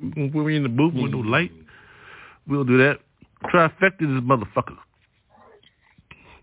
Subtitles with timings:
[0.00, 1.52] You can put me in the booth with no light?
[2.46, 2.98] We'll do that.
[3.44, 4.76] Trifecta this motherfucker.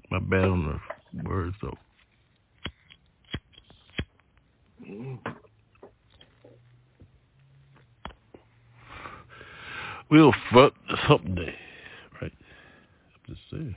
[0.10, 0.80] My bad on
[1.14, 1.78] the words, though.
[10.10, 10.74] We'll fuck
[11.08, 11.56] someday,
[12.22, 12.34] right?
[13.14, 13.76] I'm just saying.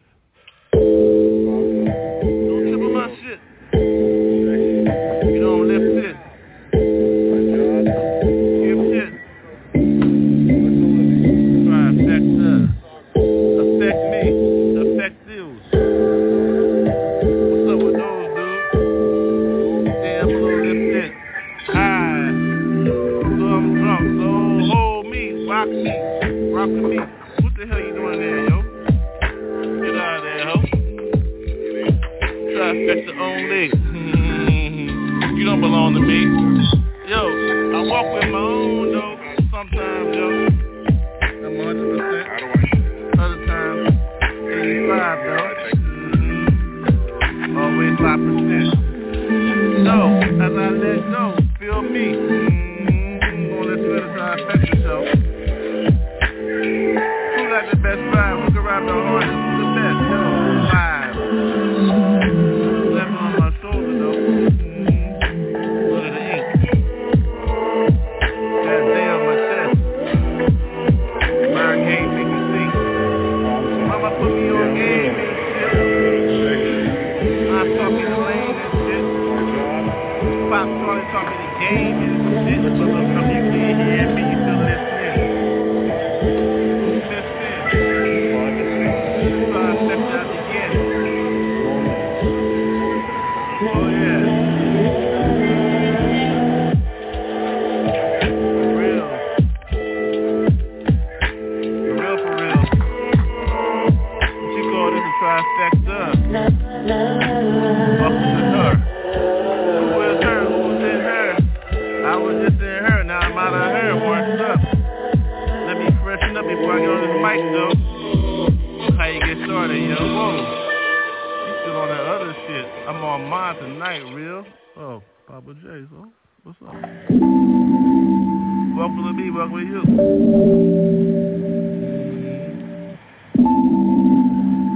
[129.34, 129.82] rock with you.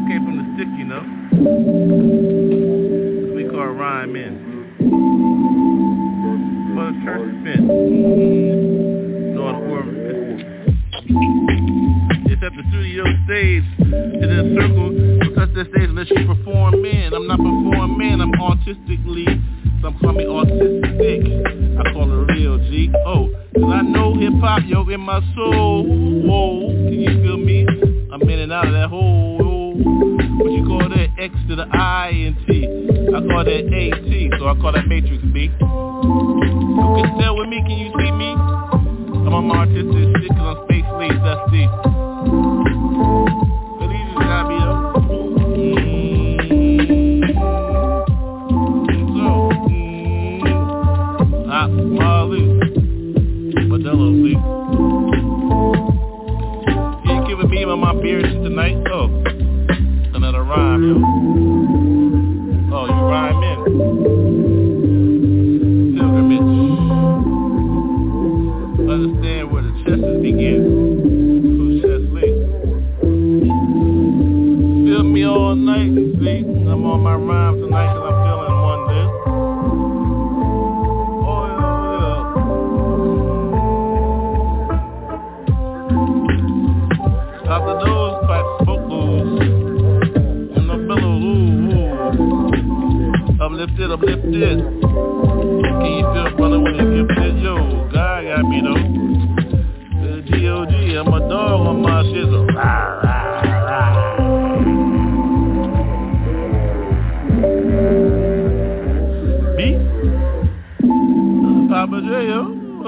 [0.08, 1.02] Came from the stick, you know.
[3.34, 4.34] We call rhyme in.
[6.74, 8.37] For a church spent.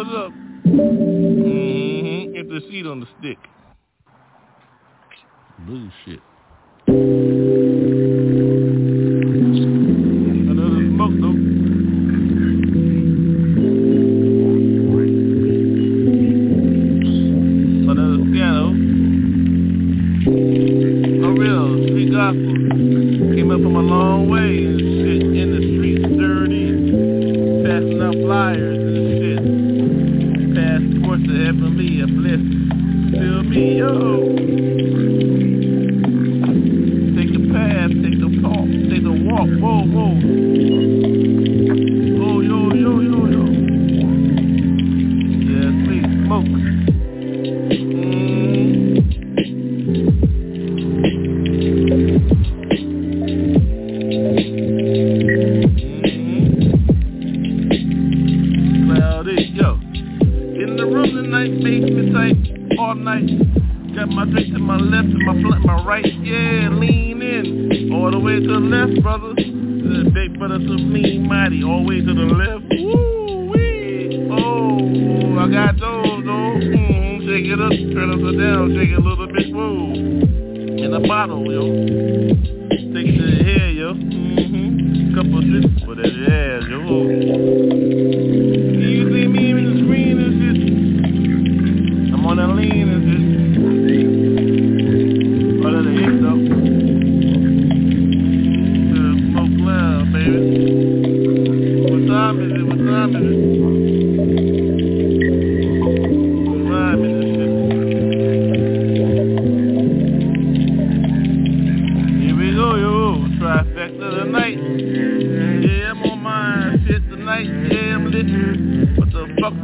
[0.06, 0.32] it up.
[0.66, 2.32] Mm-hmm.
[2.32, 3.38] Get the seed on the stick.
[5.66, 6.20] Bullshit.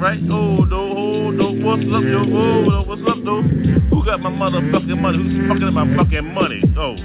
[0.01, 0.21] right?
[0.31, 2.21] Oh, no, oh, no, what's up, yo?
[2.21, 3.43] Oh, no, what's up, though?
[3.43, 5.19] Who got my motherfucking money?
[5.19, 6.61] Who's fucking my fucking money?
[6.77, 6.97] Oh,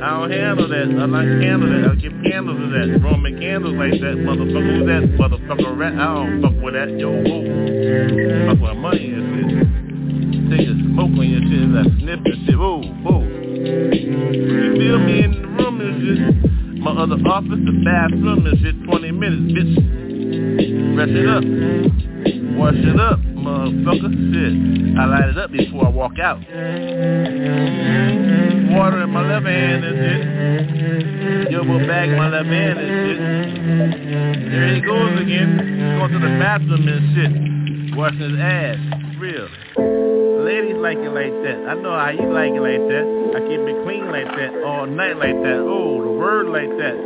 [0.00, 0.88] I don't handle that.
[0.88, 1.90] I like handle that.
[1.90, 3.00] I give candles to that.
[3.02, 4.78] Roman candles like that, motherfucker.
[4.78, 5.94] Who's that motherfucker rat?
[5.94, 7.10] I don't fuck with that, yo.
[7.12, 7.42] Oh,
[8.48, 9.68] fuck with money and shit.
[10.48, 12.54] Take a smoke on your shit and I sniff and shit.
[12.56, 13.20] Oh, whoa.
[13.20, 16.80] You feel me in the room and shit?
[16.80, 20.96] My other office, the bathroom and shit, 20 minutes, bitch.
[20.96, 22.07] Rest it up.
[22.58, 24.10] Wash it up, motherfucker.
[24.34, 24.98] Shit.
[24.98, 26.40] I light it up before I walk out.
[28.74, 31.54] Water in my left hand and shit.
[31.54, 33.18] Yobo bag in my left hand and shit.
[34.50, 35.56] There he goes again.
[35.98, 37.96] Going to the bathroom and shit.
[37.96, 38.76] Washing his ass.
[39.18, 39.48] Real.
[40.44, 41.62] Ladies like it like that.
[41.62, 43.06] I know how you like it like that.
[43.38, 44.62] I keep it clean like that.
[44.66, 45.62] All night like that.
[45.62, 46.96] Oh, the word like that.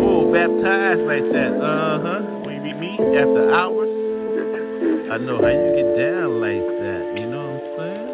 [0.00, 1.52] Oh, baptized like that.
[1.60, 2.48] Uh-huh.
[2.48, 3.87] You meet after hours.
[5.10, 7.14] I know how you get down like that.
[7.16, 8.08] You know what I'm saying?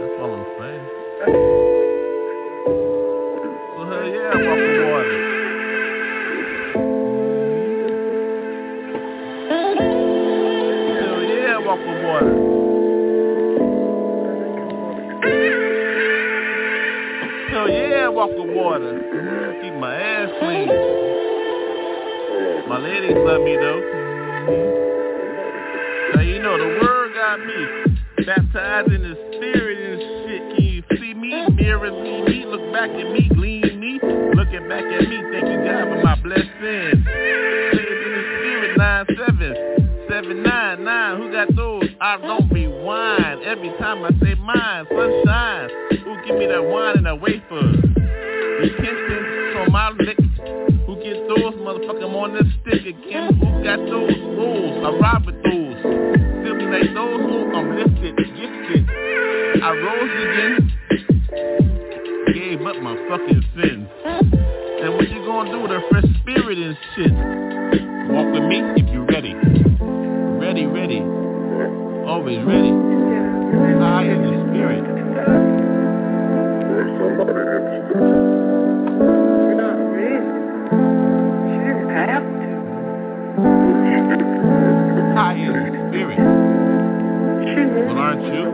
[0.00, 0.84] That's all I'm saying.
[3.76, 5.18] So hell yeah, walk the water.
[10.96, 12.34] Hell yeah, the water.
[17.50, 18.94] Hell yeah, walk the water.
[19.60, 20.68] Keep my ass clean.
[22.70, 24.91] My ladies love me though.
[26.52, 30.42] Now the word got me baptized in the spirit and shit.
[30.54, 31.48] Can you see me?
[31.48, 32.44] Mirror me, me.
[32.44, 33.98] Look back at me, glean me.
[34.36, 36.52] Looking back at me, thank you God for my blessings.
[37.72, 41.22] Saved in the spirit, nine seven, seven nine nine.
[41.22, 41.88] Who got those?
[42.02, 44.84] I don't rewind every time I say mine.
[44.90, 45.70] Sunshine.
[46.04, 47.64] Who give me that wine and that wafer?
[48.60, 50.20] Repentance on my lips.
[50.84, 53.36] Who get those motherfucker on the stick again?
[53.40, 54.84] Who got those rules?
[54.84, 56.21] I ride with those.
[56.72, 58.88] Like those who I'm lifted, gifted.
[59.62, 60.72] I rose again.
[62.32, 63.88] Gave up my fucking sins.
[64.06, 67.12] And what you gonna do with a fresh spirit and shit?
[68.10, 69.34] Walk with me if you ready.
[70.40, 71.00] Ready, ready.
[72.08, 72.72] Always ready.
[73.78, 74.82] High in the spirit.
[85.02, 85.14] You're.
[85.14, 86.31] High in spirit.
[87.92, 88.48] Well, aren't you?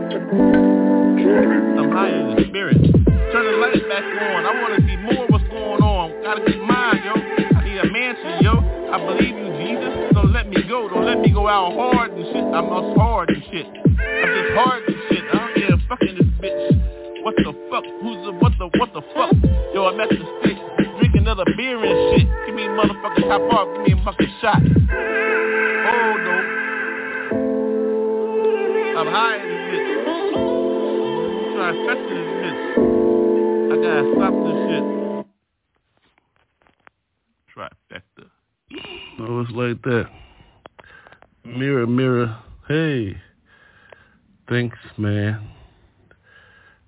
[1.79, 2.75] I'm high in the spirit.
[2.75, 4.43] Turn the lights back on.
[4.43, 6.11] I want to see more what's going on.
[6.27, 7.15] Gotta get mine, yo.
[7.15, 8.59] I need a mansion, yo.
[8.91, 10.11] I believe you, Jesus.
[10.11, 10.89] Don't let me go.
[10.89, 12.43] Don't let me go out hard and shit.
[12.51, 13.63] I'm us hard and shit.
[13.63, 15.23] I'm just hard and shit.
[15.31, 17.23] I don't care fucking this bitch.
[17.23, 17.87] What the fuck?
[18.03, 19.31] Who's the what the what the fuck?
[19.71, 20.59] Yo, I'm at the stick.
[20.99, 22.27] Drink another beer and shit.
[22.43, 23.71] Give me a motherfucking top off.
[23.87, 24.59] Give me a fucking shot.
[24.59, 26.38] Oh no.
[28.99, 29.89] I'm high in this bitch.
[31.55, 32.63] Trifecta this bitch.
[33.71, 34.85] I gotta stop this shit.
[37.55, 38.25] Trifecta.
[39.17, 40.07] No, oh, it's like that.
[41.45, 42.37] Mirror, mirror.
[42.67, 43.21] Hey.
[44.49, 45.47] Thanks, man.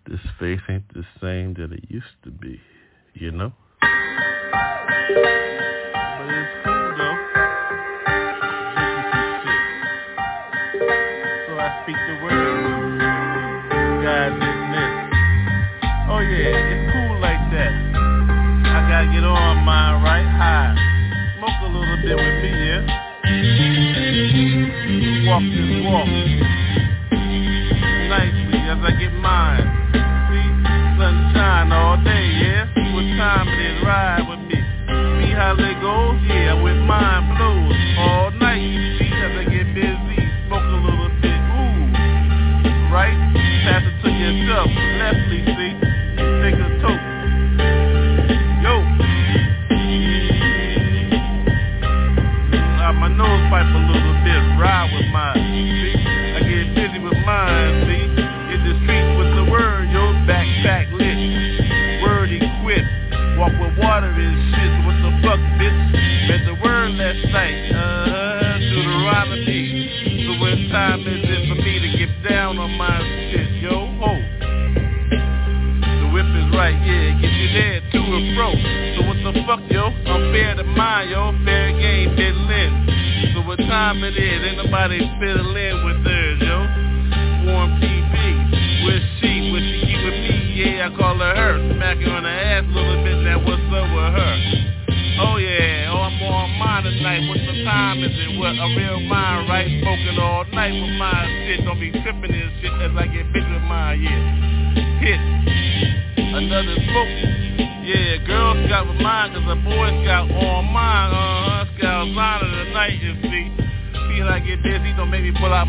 [0.05, 2.59] This face ain't the same that it used to be,
[3.13, 3.53] you know?
[14.11, 14.19] This.
[16.11, 17.71] Oh yeah, it's cool like that.
[17.71, 20.75] I gotta get on mine right high.
[21.37, 22.83] Smoke a little bit with me, yeah?
[25.31, 26.30] Walk this walk.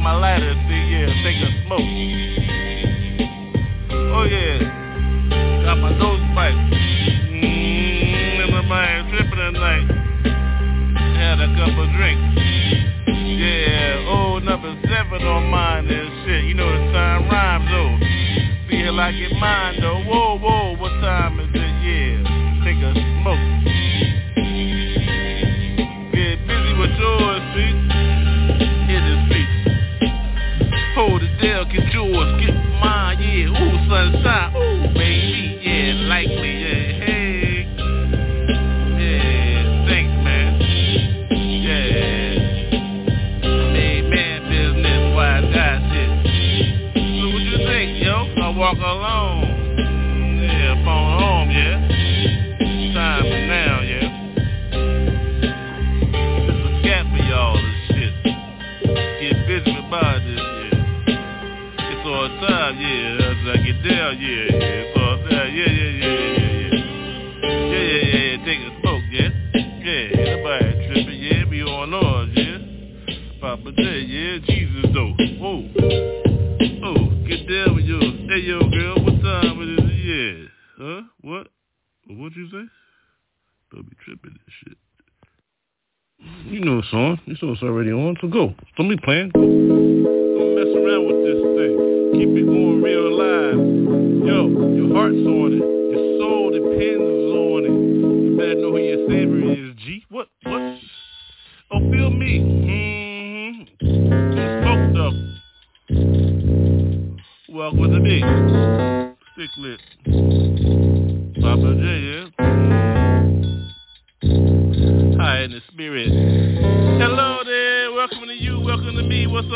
[0.02, 1.06] My lighter, see, yeah,
[1.42, 1.78] a smoke.
[4.10, 4.58] Oh yeah,
[5.62, 6.58] got my nose pipe.
[7.30, 9.86] Mmm, everybody tripping tonight.
[11.16, 12.34] Had a couple drinks.
[13.06, 16.44] Yeah, oh smoking on mine and shit.
[16.44, 17.96] You know the time rhymes though.
[18.68, 20.02] Feel like it mine though.
[20.02, 21.60] Whoa, whoa, what time is it?
[21.86, 22.92] Yeah, take a
[23.22, 23.71] smoke.
[86.44, 87.18] You know the song.
[87.26, 88.54] You know it's already on, so go.
[88.76, 89.30] Don't be playing.
[89.30, 91.72] Don't mess around with this thing.
[92.12, 93.58] Keep it going real live.
[94.26, 95.64] Yo, your heart's on it.
[95.92, 97.72] Your soul depends on it.
[98.24, 100.04] You better know who your savior is, G.
[100.10, 100.28] What?
[100.42, 100.62] What?
[101.70, 102.40] Oh, feel me.
[102.62, 103.92] Mm-hmm.
[104.62, 105.14] Smoked up.
[107.74, 108.24] With the beat.
[109.34, 109.80] Stick.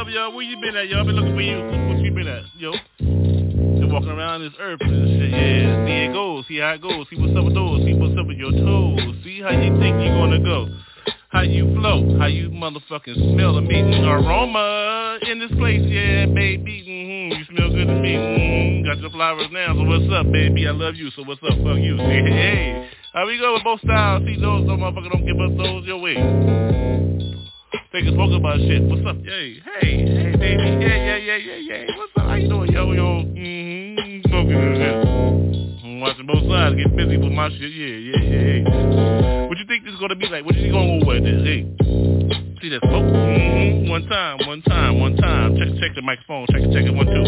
[0.06, 0.32] Up, y'all?
[0.34, 1.04] Where you been at, y'all?
[1.04, 1.58] Been looking for you.
[1.88, 2.72] What, you been at, yo?
[2.98, 5.30] Been walking around this earth and shit.
[5.30, 6.44] Yeah, see it goes.
[6.46, 7.06] See how it goes.
[7.10, 7.82] See what's up with those.
[7.82, 9.14] See what's up with your toes.
[9.24, 10.68] See how you think you're gonna go.
[11.28, 16.86] How you flow, how you motherfucking smell the meat aroma in this place, yeah, baby.
[16.86, 17.38] Mm-hmm.
[17.38, 18.14] You smell good to me.
[18.14, 18.86] Mm-hmm.
[18.86, 20.66] Got your flowers now, so what's up, baby?
[20.66, 21.58] I love you, so what's up?
[21.58, 21.96] Fuck you.
[22.06, 22.88] Hey.
[23.12, 24.24] How we go with both styles?
[24.26, 26.95] See, those, those motherfuckers don't give up those your way.
[27.96, 28.82] Smoke about shit.
[28.82, 29.16] What's up?
[29.24, 30.84] Hey, hey, hey, baby.
[30.84, 31.96] Yeah, yeah, yeah, yeah, yeah.
[31.96, 32.28] What's up?
[32.28, 33.24] How you doing, yo, yo?
[33.24, 34.28] Mm-hmm.
[34.28, 35.80] Smoking and shit.
[35.82, 36.76] I'm watching both sides.
[36.76, 37.72] Get busy with my shit.
[37.72, 39.46] Yeah, yeah, yeah, yeah.
[39.48, 40.44] What you think this is gonna be like?
[40.44, 41.40] What you think going over this?
[41.40, 41.64] Hey,
[42.60, 43.08] see that smoke?
[43.08, 43.88] Mm-hmm.
[43.88, 45.56] One time, one time, one time.
[45.56, 46.46] Check, check the microphone.
[46.52, 46.92] Check it, check it.
[46.92, 47.24] One, two.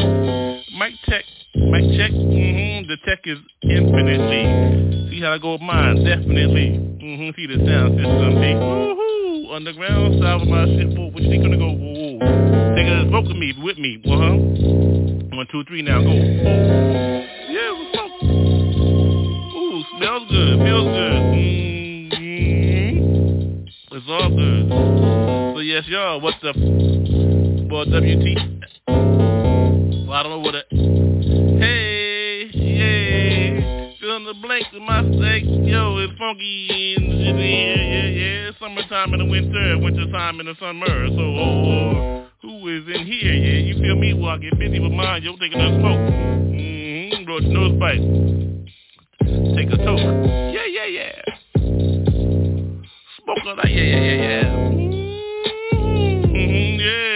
[0.78, 1.24] Mic check.
[1.56, 2.12] Mic check.
[2.12, 2.86] Mm-hmm.
[2.86, 5.10] The tech is infinitely.
[5.10, 6.04] See how I go with mine?
[6.04, 6.78] Definitely.
[7.02, 7.30] Mm-hmm.
[7.34, 8.38] See the sound system.
[8.38, 9.56] Hey, woohoo.
[9.56, 10.86] Underground style with my shit.
[10.94, 11.74] What you think gonna go?
[11.74, 12.22] Whoa.
[12.78, 13.98] Take a smoke with me, with me.
[14.06, 14.38] Uh huh.
[15.34, 15.82] One, two, three.
[15.82, 16.14] Now go.
[16.14, 18.22] Yeah, what's up?
[18.22, 20.62] Ooh, smells good.
[20.62, 21.12] Feels good.
[22.14, 23.02] Mm-hmm.
[23.98, 24.70] It's all good.
[25.56, 26.54] So yes, y'all, what's up?
[26.54, 28.58] Boy, WT.
[30.10, 30.66] I don't know what it.
[31.60, 33.92] Hey, yeah.
[34.00, 35.44] Fill in the blanks in my steak.
[35.44, 37.36] Yo, it's funky and shit.
[37.36, 38.50] Yeah, yeah, yeah.
[38.58, 41.08] Summertime in the winter, wintertime in the summer.
[41.08, 43.34] So, oh, who is in here?
[43.34, 44.14] Yeah, you feel me?
[44.14, 45.22] Well, I get busy with mine.
[45.22, 46.00] Yo, taking a smoke.
[46.00, 47.28] Mm-hmm.
[47.28, 48.00] Your nose bite.
[49.56, 50.00] Take a toke.
[50.54, 51.22] Yeah, yeah, yeah.
[53.22, 53.70] Smoke on that.
[53.70, 54.44] Yeah, yeah, yeah, yeah.
[55.74, 57.07] Mm-hmm, yeah.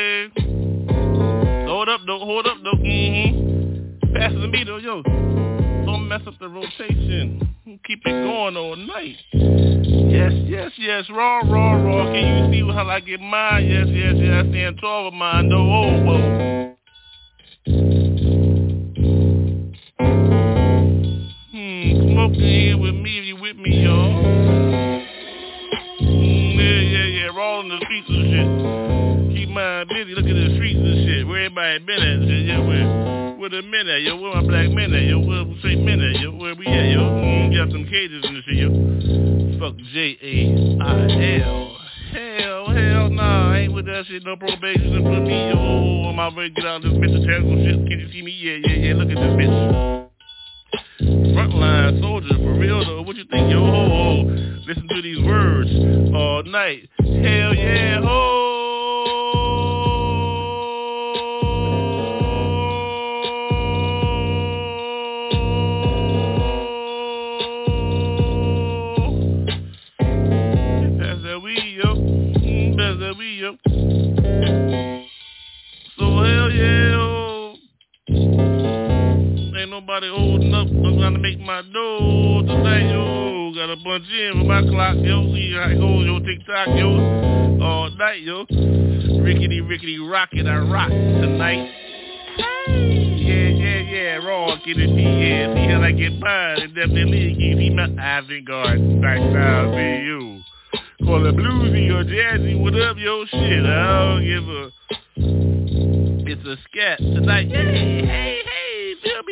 [1.93, 2.21] Up, though.
[2.21, 2.73] Hold up, though.
[2.73, 4.15] Mm-hmm.
[4.15, 5.03] Faster than me, though, yo.
[5.03, 7.47] Don't mess up the rotation.
[7.85, 9.17] Keep it going all night.
[9.35, 11.05] Yes, yes, yes.
[11.11, 12.11] Raw, raw, raw.
[12.11, 13.69] Can you see how I get mine?
[13.69, 14.47] Yes, yes, yes.
[14.47, 15.57] I stand tall with mine, though.
[15.57, 16.77] Oh, whoa.
[21.51, 24.15] Hmm, smoke in here with me if you with me, y'all.
[26.01, 27.37] Mm, yeah, yeah, yeah.
[27.37, 28.49] Raw in the streets and shit.
[29.37, 30.15] Keep mine busy.
[30.15, 30.72] Look at the streets
[31.79, 32.29] been at.
[32.29, 34.21] Yeah, where, where the men at, yo?
[34.21, 35.21] Where my black men at, yo?
[35.21, 36.31] Where the straight men at, yo?
[36.37, 37.01] Where we at, yo?
[37.01, 39.59] Mm, got some cages and shit, yo.
[39.59, 41.79] Fuck J-A-I-L.
[42.13, 46.37] Hell, hell nah, I ain't with that shit, no probation put me, yo, I'm out
[46.37, 47.89] ready to get out of this bitch terrible shit.
[47.89, 48.33] Can you see me?
[48.33, 50.11] Yeah, yeah, yeah, look at this bitch.
[51.33, 53.63] Frontline soldier, for real though, what you think, yo.
[54.67, 55.71] Listen to these words
[56.15, 56.91] all night.
[56.99, 58.42] Hell yeah, ho.
[79.93, 80.69] Nobody holding up.
[80.69, 83.53] I'm to make my dough tonight, yo.
[83.55, 85.29] Gotta punch in with my clock, yo.
[85.35, 86.19] See how it goes, yo.
[86.21, 87.61] Tick tock, yo.
[87.61, 88.47] All night, yo.
[89.21, 91.69] rickety, rickety rocket I rock tonight.
[92.39, 95.53] Yeah, yeah, yeah, rock in the yeah.
[95.53, 100.41] See how I get mine and definitely give me my avant-garde style for you.
[101.05, 103.67] Call it bluesy or jazzy, what up, yo shit?
[103.67, 104.73] I don't give a...
[106.33, 107.49] It's a scat tonight.
[107.49, 108.62] Hey, hey, hey,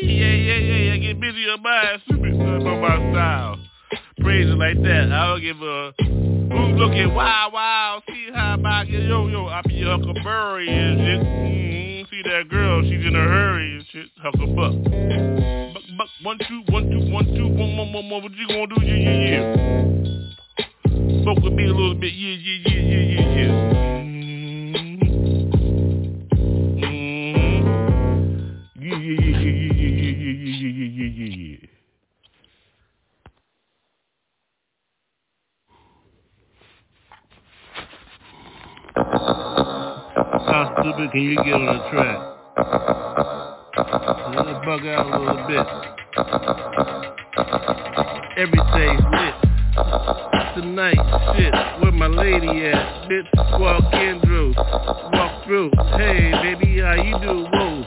[0.02, 0.96] Yeah, yeah, yeah, yeah.
[0.96, 3.56] Get busy on my stupid on my style.
[4.20, 5.12] Praise it like that.
[5.12, 8.02] I don't give a who's looking wow, wow.
[8.08, 9.46] See how I get yo, yo.
[9.46, 11.20] I be Huckleberry and shit.
[11.20, 12.10] Mm-hmm.
[12.10, 12.82] See that girl?
[12.82, 14.06] She's in a hurry and shit.
[14.24, 15.74] Hucklebuck.
[15.74, 16.08] Buck, buck.
[16.22, 18.22] One, two, one, two, one, two, one, one, one, one.
[18.22, 18.82] What you gonna do?
[18.82, 21.22] Yeah, yeah, yeah.
[21.22, 22.12] Spoke with me a little bit.
[22.14, 23.50] Yeah, yeah, yeah, yeah, yeah, yeah.
[24.08, 24.29] Yeah,
[40.80, 42.18] How stupid can you get on the track?
[44.32, 45.66] Let's bug out a little bit.
[48.38, 49.34] Everything's lit.
[50.56, 50.96] Tonight,
[51.36, 53.10] shit, where my lady at?
[53.10, 53.28] Bitch,
[53.60, 55.70] walk in through, walk through.
[55.98, 57.44] Hey, baby, how you do?
[57.52, 57.84] Whoa.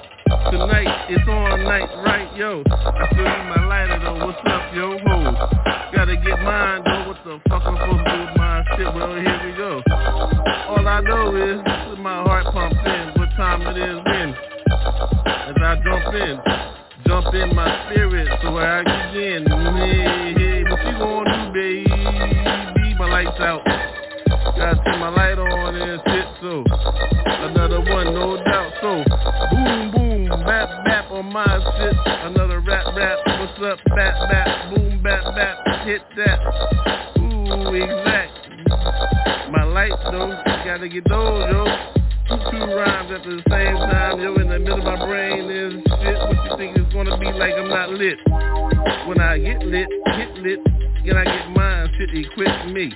[0.52, 2.62] Tonight, it's on night, right, yo.
[2.70, 4.24] I feel you my lighter though.
[4.24, 5.00] What's up, yo?
[5.00, 5.34] Ho.
[5.96, 7.08] Gotta get mine though.
[7.08, 8.86] What the fuck I'm supposed to do with my shit?
[8.94, 9.82] Well, here we go.
[10.70, 13.16] All I know is my heart pumping.
[13.16, 14.36] What time it is when?
[15.24, 16.36] As I jump in,
[17.08, 19.48] jump in my spirit, so I begin.
[19.48, 22.96] Hey, hey, what you gonna do, baby?
[23.00, 23.64] My lights out.
[24.58, 26.66] Gotta turn my light on and shit, so
[27.48, 28.74] another one, no doubt.
[28.82, 29.04] So
[29.56, 31.96] boom, boom, bap, bap on my shit.
[32.06, 33.20] Another rap, rap.
[33.40, 35.88] What's up, bap, bap, boom, bap, bap.
[35.88, 36.40] Hit that.
[37.18, 39.23] Ooh, exact.
[39.74, 40.30] Lights though,
[40.66, 41.66] gotta get those, yo.
[42.30, 44.36] Two, two rhymes at the same time, yo.
[44.36, 46.18] In the middle of my brain is shit.
[46.22, 47.54] What you think it's gonna be like?
[47.58, 48.18] I'm not lit.
[49.08, 50.60] When I get lit, get lit,
[51.06, 51.90] then I get mine.
[51.98, 52.94] Shit, equip me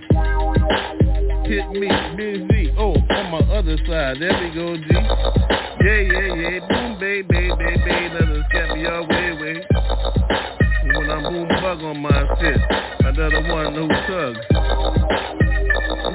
[1.48, 1.88] hit me,
[2.18, 2.74] busy.
[2.78, 4.84] Oh, on my other side, there we go, G.
[4.92, 10.67] Yeah, yeah, yeah, boom, baby, baby, baby, let us get me your way, way.
[11.08, 12.60] When I'm boom bug on my shit,
[13.00, 14.40] another one who tugs.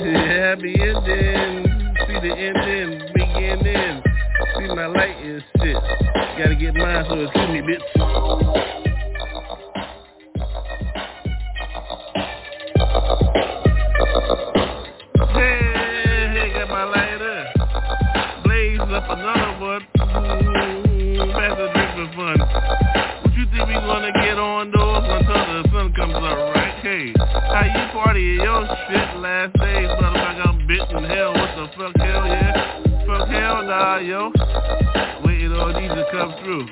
[0.05, 1.65] Yeah, happy ending,
[1.97, 4.03] see the ending, beginning.
[4.55, 5.77] See my light is shit.
[6.37, 7.81] Gotta get mine, so excuse me, bitch.
[18.93, 19.83] Up another one.
[19.97, 22.92] Ooh, that's a different fun.
[23.63, 26.83] You we gonna get on though until the sun comes up, right?
[26.83, 30.51] Hey, how you party your shit last day, motherfucker?
[30.51, 31.31] I'm bitten hell.
[31.31, 32.83] What the fuck, hell yeah?
[33.07, 34.33] Fuck hell nah, yo.
[35.23, 36.67] Waiting on these to come through.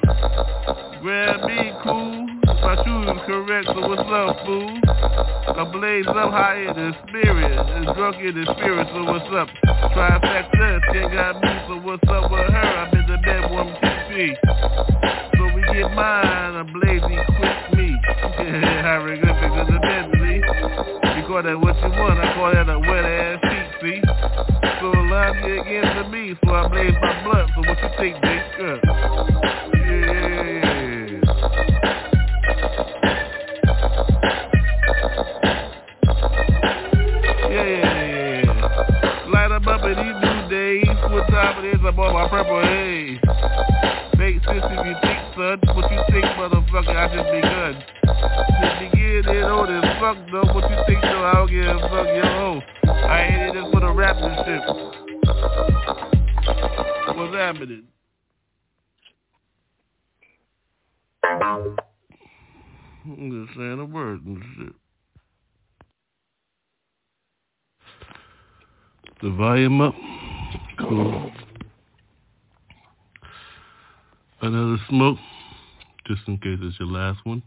[0.98, 2.26] Grab me, cool.
[2.58, 4.74] My shoes is correct, so what's up, fool?
[4.82, 9.46] I blaze up high in the spirit, and drunk in the spirit, so what's up?
[9.94, 12.66] Trifecta, still got me, so what's up with her?
[12.82, 15.39] I'm in the bed, one TP.
[15.80, 17.96] Get mine, a blazy quick me.
[18.36, 20.36] Hieroglyphics in the Bentley.
[21.16, 24.02] You call that what you want, I call that a wet ass sheet, see?
[24.78, 28.20] So love you against the me, so I blaze my blood, so what you think,
[28.20, 28.42] big?
[28.60, 28.76] Yeah.
[37.48, 37.64] Yeah,
[38.44, 38.44] yeah.
[39.32, 40.92] Light up up in these new days.
[41.10, 41.80] What time it is?
[41.82, 44.09] I'm my purple haze.
[44.50, 45.58] Sense if you think, son.
[45.76, 46.96] What you think, motherfucker?
[46.96, 47.74] I just begun.
[48.60, 50.52] Just begin it old as fuck, though.
[50.52, 51.24] What you think, though?
[51.24, 52.60] I don't give a fuck, yo.
[52.90, 54.62] I ain't in this for the rap and shit.
[57.16, 57.84] What's happening?
[63.04, 64.74] I'm just saying a word and shit.
[69.22, 69.94] The volume up.
[70.80, 71.30] Cool.
[74.42, 75.18] Another smoke,
[76.06, 77.42] just in case it's your last one.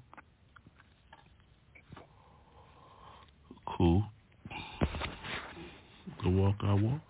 [3.65, 4.03] Cool.
[6.23, 7.01] The walk I walk.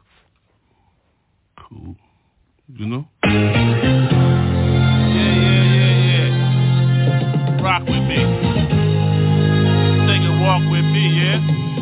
[1.60, 1.98] Cool.
[2.74, 3.06] You know?
[3.26, 3.32] Yeah,
[5.12, 7.62] yeah, yeah, yeah.
[7.62, 8.24] Rock with me.
[10.08, 11.73] Take a walk with me, yeah?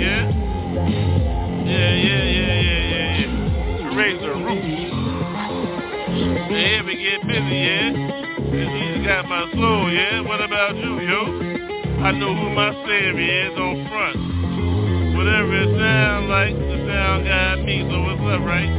[0.00, 0.32] yeah.
[1.60, 3.96] Yeah, yeah, yeah, yeah, yeah, yeah.
[3.96, 4.64] Razor roof.
[6.50, 7.92] Yeah, we get busy, yeah.
[8.48, 10.20] Jesus got my soul, yeah.
[10.22, 11.20] What about you, yo?
[12.00, 14.16] I know who my savior is on front.
[15.16, 18.72] Whatever it sound like, the sound guy me, so what's up, right?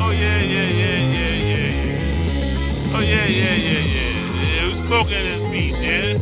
[0.00, 2.96] Oh yeah, yeah, yeah, yeah, yeah, yeah.
[2.96, 4.16] Oh yeah, yeah, yeah, yeah.
[4.32, 4.60] yeah.
[4.64, 6.16] Who's smoking this beat, yeah?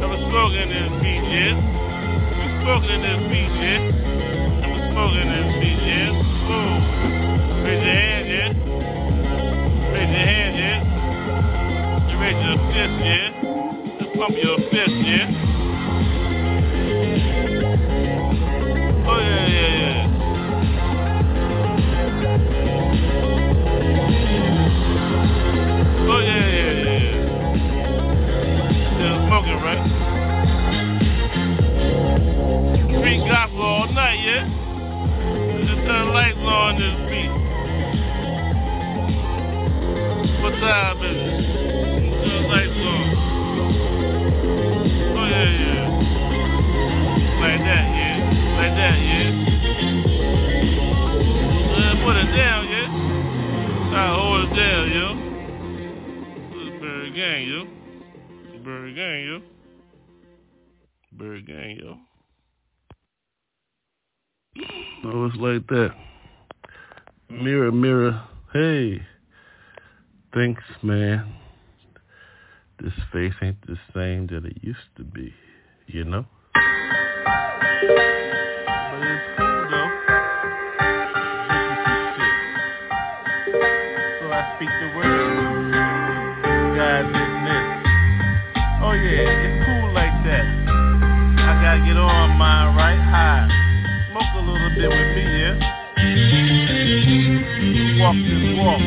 [0.00, 1.79] I was smoking this beat, yeah
[2.70, 3.82] smoking this beat, yeah.
[4.62, 6.14] I'm smoking this beat, yeah.
[6.46, 6.70] Boom.
[7.66, 8.50] Raise your hand, yeah.
[9.90, 10.78] Raise your hand, yeah.
[12.06, 13.26] You raise your fist, yeah.
[13.98, 15.26] Just pump your fist, yeah.
[19.08, 20.06] Oh, yeah, yeah, yeah.
[26.06, 27.18] Oh, yeah, yeah, yeah.
[28.94, 29.99] Still smoking, right?
[32.98, 34.44] Street gospel all night, yeah?
[35.64, 37.30] Just turn the lights on this beat.
[40.42, 41.16] What time is?
[42.20, 43.04] Turn the lights on.
[45.16, 45.86] Oh, yeah, yeah.
[47.40, 48.16] Like that, yeah?
[48.58, 49.28] Like that, yeah?
[51.76, 52.88] Uh, put it down, yeah?
[53.94, 55.06] I hold it down, yo.
[56.80, 57.60] Byrd gang, yo.
[58.64, 59.36] Byrd gang, yo.
[61.12, 62.09] Byrd gang, yo.
[65.02, 65.94] No, it's like that.
[67.30, 69.00] Mirror, mirror, hey.
[70.34, 71.32] Thanks, man.
[72.82, 75.32] This face ain't the same that it used to be,
[75.86, 76.26] you know?
[76.54, 76.62] But
[79.00, 79.90] it's cool, though.
[84.20, 85.72] So I speak the word.
[86.76, 87.66] God is this.
[88.82, 89.29] Oh, yeah.
[94.76, 95.54] y'all with me, yeah?
[98.00, 98.80] Walk this walk.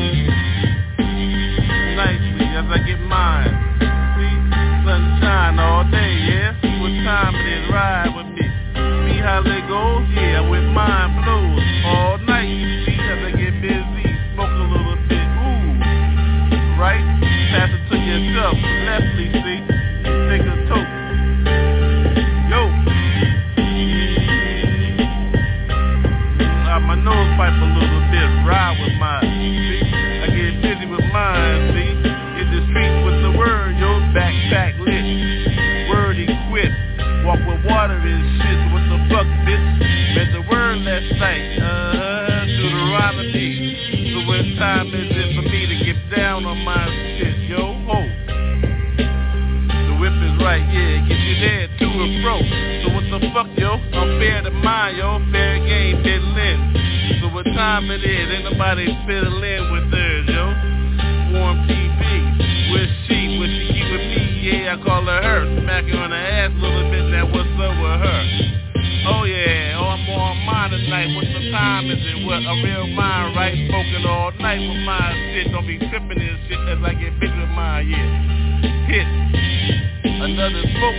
[1.96, 3.52] Nicely as I get mine.
[4.16, 4.34] See,
[4.84, 6.03] sunshine all day.
[57.94, 58.26] it is.
[58.26, 60.44] Ain't nobody fiddling with her, yo.
[61.38, 62.02] Warm TB,
[62.74, 65.46] with she, with she with me, yeah, I call her her.
[65.62, 68.20] Smacking on her ass a little bit, now what's up with her?
[69.06, 72.26] Oh yeah, oh I'm on mine tonight, what the time is it?
[72.26, 73.54] What, a real mind, right?
[73.70, 77.30] Smoking all night with mine, shit, don't be tripping and shit as I get busy
[77.30, 78.90] with mine, yeah.
[78.90, 79.06] Hit,
[80.18, 80.98] another smoke.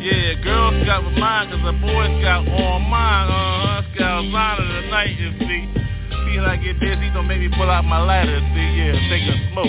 [0.00, 5.16] Yeah, Girl Scout with mine, cause a Boy got all mine, uh-huh, Scout's honor tonight,
[5.20, 5.83] you see
[6.34, 9.66] see I get dizzy, don't make me pull out my lighter, see, yeah, taking smoke.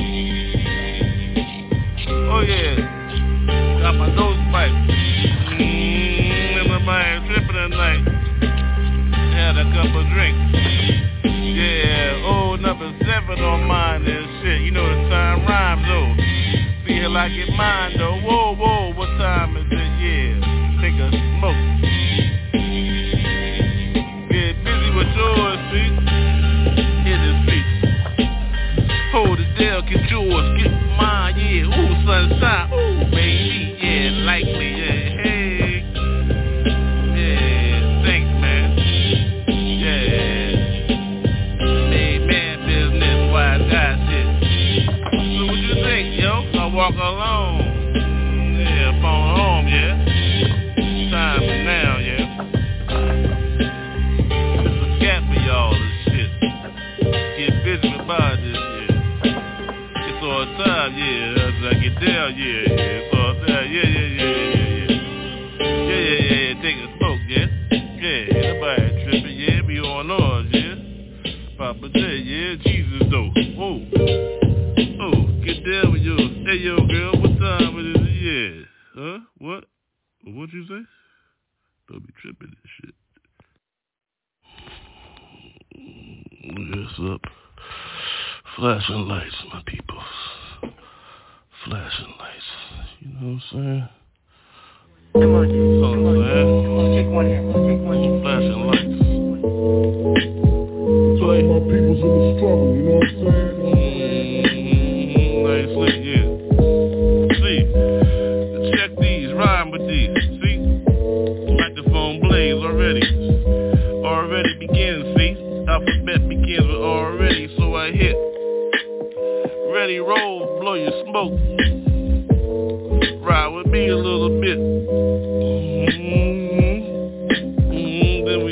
[2.33, 2.75] Oh yeah,
[3.81, 4.71] got my nose pipe.
[5.59, 8.03] Mmm, mind tripping tonight.
[9.33, 10.57] Had a couple drinks.
[11.23, 14.61] Yeah, old number seven on mine and shit.
[14.61, 16.15] You know the time rhymes though.
[16.87, 18.19] See how I get mine though.
[18.21, 18.34] Whoa.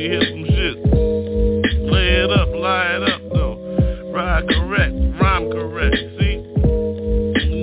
[0.04, 0.78] hear some shit.
[1.80, 3.56] Lay it up, lie it up though.
[4.12, 6.44] Ride correct, rhyme correct, see?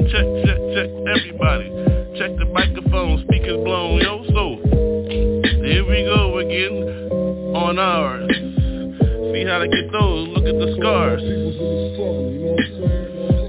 [0.08, 1.68] Check, check, check, everybody.
[2.16, 4.56] Check the microphone, speakers blown, yo, so.
[5.64, 6.76] Here we go again
[7.54, 8.30] on ours.
[8.32, 11.22] See how to get those, look at the scars.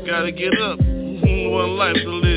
[0.06, 2.31] Gotta get up, one life to live.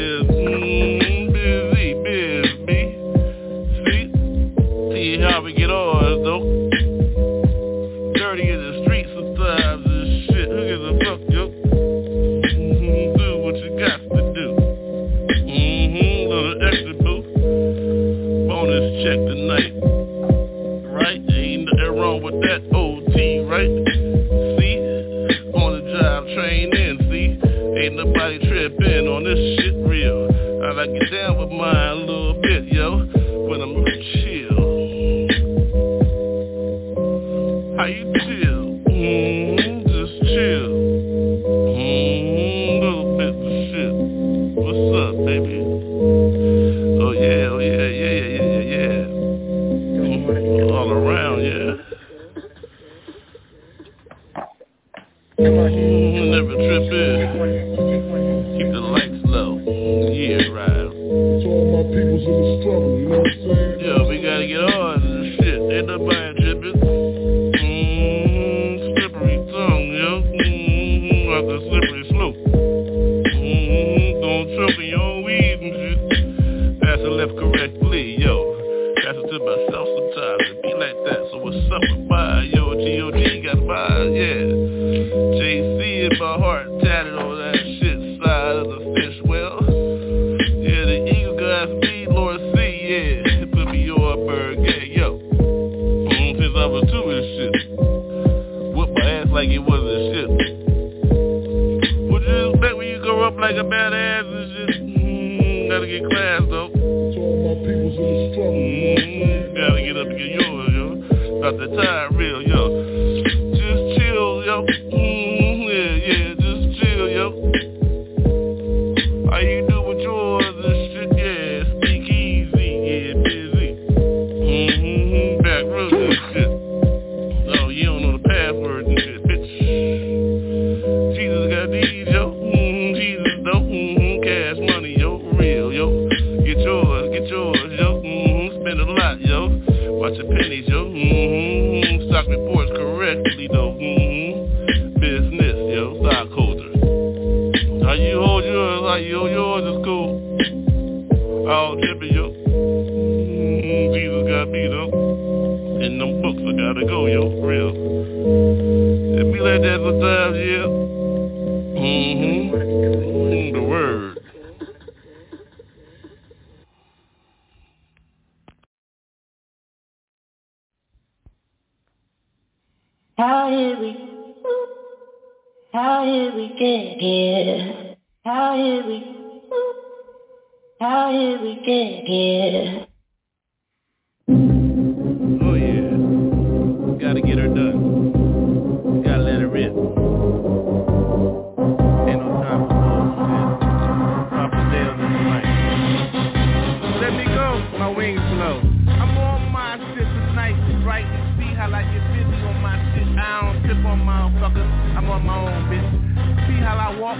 [206.46, 207.18] See how I walk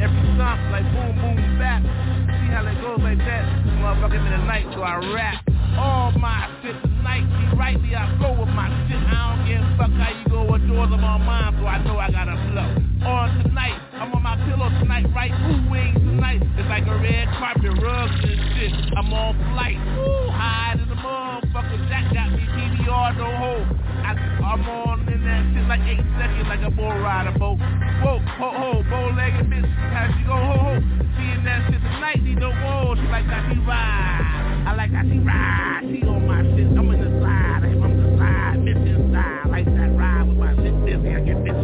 [0.00, 1.82] every stomp like boom boom bap.
[1.82, 3.44] See how it goes like that.
[3.80, 5.44] Motherfucker in the night, so I rap.
[5.78, 8.98] All my shit tonight, see rightly I flow with my shit.
[8.98, 11.96] I don't give a fuck how you go with doors on mine, so I know
[11.96, 12.68] I gotta flow.
[13.06, 15.32] On tonight, I'm on my pillow tonight, right?
[15.32, 16.42] Ooh, wings tonight.
[16.58, 18.72] It's like a red carpet, rugs and shit.
[18.98, 19.78] I'm on flight.
[19.78, 21.88] Ooh, high to the motherfucker.
[21.88, 23.64] Jack got me PDR, no hold.
[24.04, 27.62] I, I'm on in that shit like eight seconds, like a bull rider boat.
[28.02, 29.62] Whoa, ho, ho, bow-legged bitch.
[29.94, 30.74] How she go, ho, ho.
[31.14, 32.98] Seeing that shit tonight, need no more.
[32.98, 34.66] She like how she ride.
[34.66, 35.86] I like how she ride.
[35.86, 36.66] She on my shit.
[36.66, 37.62] I'm in the slide.
[37.62, 38.58] I'm on the slide.
[38.66, 39.54] Bitch inside.
[39.54, 41.14] Like that ride with my shit busy.
[41.14, 41.62] I get bitch.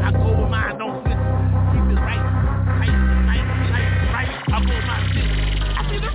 [0.00, 1.20] I go with mine, don't slip.
[1.76, 2.24] Keep it right.
[2.80, 4.32] Right, right, right, right.
[4.48, 5.28] I go with my shit.
[5.28, 6.08] I see the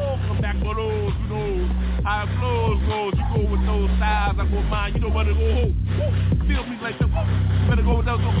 [0.00, 1.68] Oh, come back for those, know,
[2.08, 3.19] how it flows goes.
[4.40, 4.94] I go mine.
[4.94, 6.06] You know better go, ho, ho.
[6.48, 7.12] Feel me like that.
[7.68, 8.32] Better go those, go.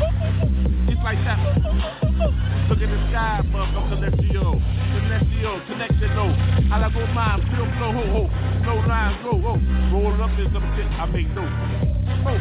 [0.88, 1.36] It's like that.
[2.72, 4.56] Look at the sky, motherfucker, celestial.
[4.96, 6.32] Celestial, connection, no.
[6.72, 8.22] I like go mine, feel flow, ho, ho.
[8.64, 9.60] No lines, go, ho.
[9.92, 11.44] Roll up in some shit, I make no.
[12.24, 12.32] Ho.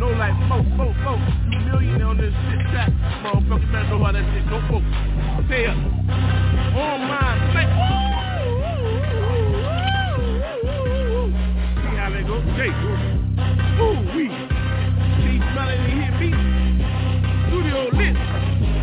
[0.00, 1.20] No like, mo, mo, mo.
[1.52, 2.88] You millionaire on this shit track.
[3.20, 4.80] Motherfucker, better know how that shit go, ho.
[5.44, 5.76] Stay up.
[5.76, 8.21] On mine, like,
[12.42, 14.02] Hey, ooh.
[15.22, 16.30] See, smelling and hit me.
[17.48, 18.16] Studio lit.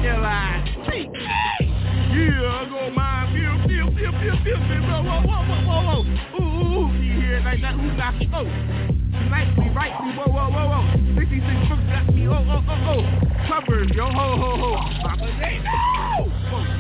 [0.08, 0.88] L-I-C.
[1.12, 3.36] Yeah, I go mine.
[3.36, 4.82] Feel, feel, feel, feel, feel, feel.
[4.88, 6.00] Whoa, whoa, whoa, whoa, whoa.
[6.40, 7.04] Ooh, ooh, ooh.
[7.04, 7.76] You hear it like that?
[7.76, 8.30] Who got me?
[8.34, 8.48] Oh.
[8.48, 10.16] Tonight we right me.
[10.16, 11.20] Whoa, whoa, whoa, whoa.
[11.20, 12.28] 66 books got me.
[12.28, 13.04] Oh, oh, oh, oh.
[13.48, 14.06] Covers, yo.
[14.08, 14.72] Ho, ho, ho.
[15.04, 15.60] Papa J.
[15.68, 16.32] No!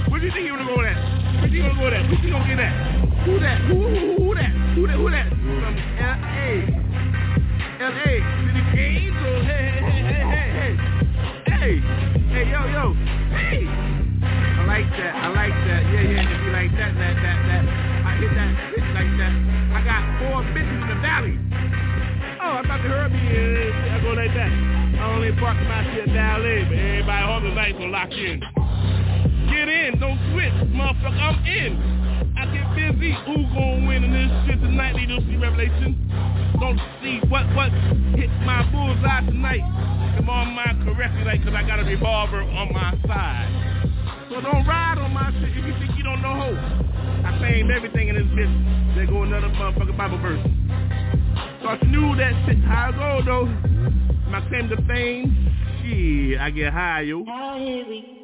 [0.09, 1.28] Where do you think you wanna go with that?
[1.39, 2.03] Where you gonna go that?
[2.03, 2.73] Where you gonna get that?
[3.23, 3.57] Who that?
[3.71, 4.51] Who, who, who, who that?
[4.75, 4.99] Who that?
[4.99, 5.27] Who that?
[5.31, 6.67] From L.A.
[7.79, 8.11] L.A.
[8.43, 9.35] City Angel.
[9.47, 10.75] Hey, hey, hey, hey, hey, hey.
[11.47, 11.79] Hey.
[12.35, 12.91] Hey, yo, yo.
[13.31, 13.63] Hey.
[13.63, 15.15] I like that.
[15.15, 15.81] I like that.
[15.87, 16.27] Yeah, yeah.
[16.27, 17.63] If you like that, that, that, that.
[18.03, 19.33] I hit that bitch like that.
[19.71, 21.39] I got four bitches in the valley.
[22.43, 23.23] Oh, I thought you heard me.
[23.23, 24.51] Uh, I go like that.
[24.99, 28.58] I only park my shit down there, but everybody on the night will lock in.
[29.59, 31.19] Get in, don't switch, motherfucker.
[31.19, 31.75] I'm in.
[32.39, 33.11] I get busy.
[33.27, 34.95] Who gon' win in this shit tonight?
[34.95, 35.99] They don't see Revelation.
[36.61, 37.67] Don't see what what
[38.15, 39.59] hit my bullseye tonight.
[40.15, 43.51] Come on my correctly, like, cause I got a revolver on my side.
[44.31, 46.55] So don't ride on my shit if you think you don't know who.
[47.27, 48.95] I claimed everything in this bitch.
[48.95, 50.39] There go another motherfucking Bible verse.
[51.59, 53.51] So I knew that shit how it go though.
[54.31, 55.35] My claim to fame,
[55.83, 57.25] shit, I get high, yo.
[57.25, 58.19] Did we,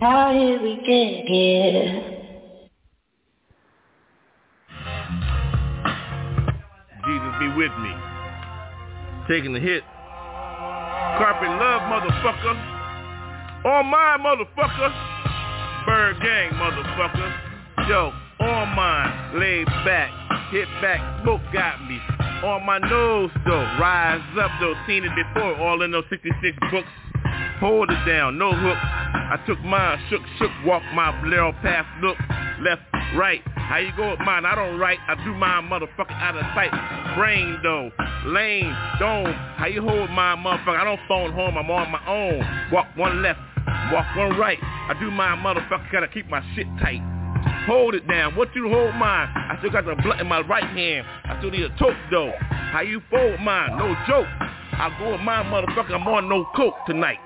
[0.00, 2.14] how did we get here?
[7.06, 7.94] Jesus be with me.
[9.28, 9.82] Taking the hit.
[11.18, 12.54] Carpet love, motherfucker.
[13.64, 14.90] On my motherfucker.
[15.86, 17.88] Byrd gang, motherfucker.
[17.88, 20.10] Yo, on mine, laid back,
[20.50, 21.98] hit back, smoke got me.
[22.44, 26.86] On my nose though, rise up though, seen it before, all in those 66 books.
[27.60, 28.78] Hold it down, no hook.
[28.78, 32.16] I took mine, shook, shook, walk my narrow path, look,
[32.60, 32.82] left,
[33.16, 33.42] right.
[33.56, 34.46] How you go with mine?
[34.46, 36.70] I don't write, I do mine motherfucker out of sight.
[37.16, 37.90] Brain though,
[38.26, 39.32] lane, dome.
[39.56, 40.78] How you hold my motherfucker?
[40.78, 42.70] I don't phone home, I'm on my own.
[42.72, 43.40] Walk one left,
[43.92, 44.58] walk one right.
[44.62, 47.02] I do my motherfucker, gotta keep my shit tight.
[47.66, 48.34] Hold it down.
[48.34, 49.28] What you hold mine?
[49.28, 51.06] I still got the blunt in my right hand.
[51.24, 52.32] I still need a toke though.
[52.40, 53.76] How you fold mine?
[53.76, 54.26] No joke.
[54.80, 55.92] I go with mine, motherfucker.
[55.92, 57.18] I'm on no coke tonight.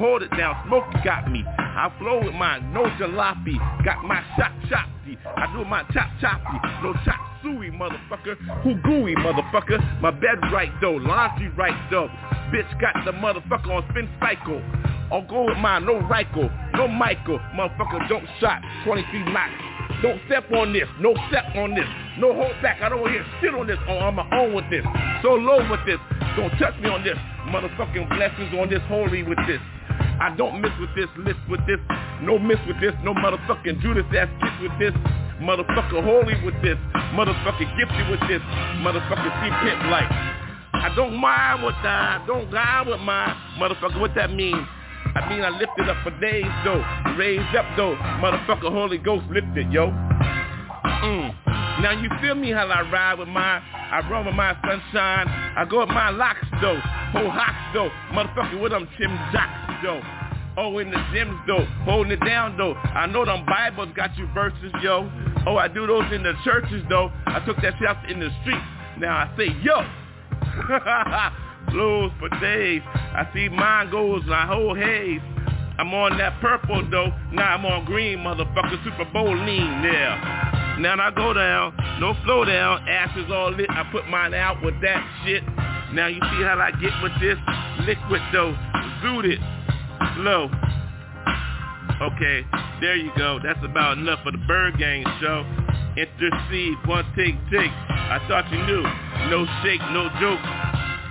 [0.00, 0.56] Hold it down.
[0.66, 1.44] Smokey got me.
[1.46, 2.72] I flow with mine.
[2.72, 3.60] No jalopy.
[3.84, 5.18] Got my shot choppy.
[5.36, 6.56] I do my chop choppy.
[6.82, 8.34] No chop suey, motherfucker.
[8.62, 10.00] Who gooey, motherfucker.
[10.00, 10.96] My bed right though.
[10.96, 12.08] Laundry right though.
[12.48, 14.62] Bitch got the motherfucker on spin cycle.
[15.12, 15.84] I'll go with mine.
[15.84, 16.48] No Ryko.
[16.78, 17.38] No Michael.
[17.54, 18.62] Motherfucker don't shot.
[18.86, 19.52] 23 knocks.
[20.00, 20.88] Don't step on this.
[20.98, 21.84] No step on this.
[22.18, 22.80] No hold back.
[22.80, 23.76] I don't want to hear shit on this.
[23.86, 24.84] Oh, I'm my own with this.
[25.20, 26.00] So low with this.
[26.36, 27.18] Don't touch me on this.
[27.48, 28.80] Motherfucking blessings on this.
[28.88, 29.60] Holy with this.
[30.20, 31.80] I don't miss with this, list with this,
[32.20, 34.92] no miss with this, no motherfucking Judas ass kiss with this,
[35.40, 36.76] motherfucker holy with this,
[37.16, 38.42] motherfucking gifted with this,
[38.84, 40.08] Motherfucker see pimp like.
[40.72, 44.00] I don't mind what I don't guide with my motherfucker.
[44.00, 44.54] What that mean?
[45.14, 46.84] I mean I lifted up for days though,
[47.16, 50.09] raised up though, motherfucker Holy Ghost lifted yo.
[51.02, 51.34] Mm.
[51.82, 55.26] Now you feel me how I ride with my, I run with my sunshine.
[55.28, 56.78] I go with my locks though,
[57.12, 60.02] whole hocks though, motherfucker with them Tim Jocks though.
[60.58, 62.74] Oh, in the gyms though, holding it down though.
[62.74, 65.10] I know them Bibles got you verses, yo.
[65.46, 67.10] Oh, I do those in the churches though.
[67.26, 68.60] I took that shit out in the street.
[68.98, 69.80] Now I say, yo.
[71.70, 72.82] Blues for days.
[72.84, 75.20] I see mine goes my whole haze.
[75.80, 77.08] I'm on that purple though.
[77.32, 78.84] Now I'm on green, motherfucker.
[78.84, 80.12] Super Bowl lean there.
[80.76, 83.64] Now I go down, no flow down, ashes all lit.
[83.70, 85.42] I put mine out with that shit.
[85.94, 87.38] Now you see how I get with this
[87.88, 88.52] liquid though,
[89.00, 89.40] zooted,
[90.20, 90.50] slow.
[92.12, 92.44] Okay,
[92.82, 93.40] there you go.
[93.42, 95.48] That's about enough for the Byrd Gang show.
[95.96, 97.72] Intercede, one take, take.
[97.88, 98.84] I thought you knew.
[99.32, 100.44] No shake, no joke.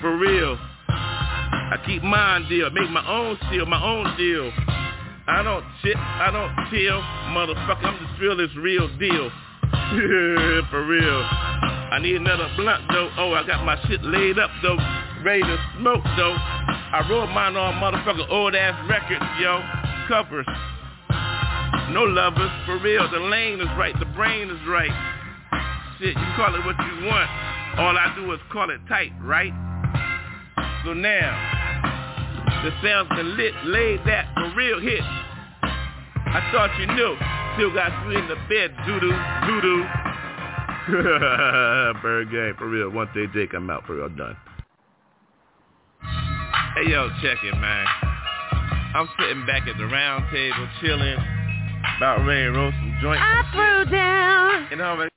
[0.02, 0.60] For real.
[1.52, 4.52] I keep mine deal, make my own steal, my own deal.
[5.28, 7.86] I don't shit, I don't chill, motherfucker.
[7.86, 9.30] I'm just real as real deal.
[10.70, 11.22] For real.
[11.90, 13.10] I need another blunt though.
[13.18, 14.78] Oh, I got my shit laid up though,
[15.24, 16.34] ready to smoke though.
[16.34, 19.62] I wrote mine on motherfucker old ass records, yo.
[20.08, 20.48] Covers.
[21.94, 23.10] No lovers, for real.
[23.10, 24.94] The lane is right, the brain is right.
[26.00, 27.30] Shit, you call it what you want.
[27.78, 29.54] All I do is call it tight, right?
[30.86, 31.36] So now,
[32.64, 35.02] the sounds been lit, laid that for real hit.
[35.02, 37.18] I thought you knew.
[37.56, 39.12] Still got three in the bed, doo-doo,
[39.48, 39.86] doo-doo.
[42.02, 42.90] Bird game, for real.
[42.90, 44.10] Once they Jake, I'm out for real.
[44.10, 44.38] Done.
[46.76, 47.86] Hey, yo, check it, man.
[48.96, 51.18] I'm sitting back at the round table, chilling,
[51.98, 53.22] about ready to roast some joints.
[53.22, 54.68] I threw down.
[54.72, 55.10] You know what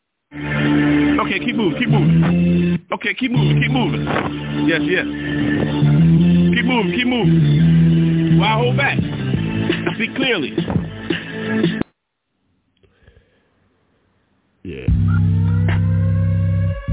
[1.20, 2.78] Okay, keep moving, keep moving.
[2.92, 4.04] Okay, keep moving, keep moving.
[4.66, 5.04] Yes, yes.
[6.54, 8.38] Keep moving, keep moving.
[8.38, 8.98] Why hold back?
[8.98, 10.56] I see clearly.
[14.64, 14.86] Yeah.